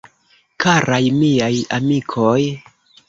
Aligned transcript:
Karaj 0.63 1.03
Miaj 1.19 1.61
Amikoj! 1.79 2.39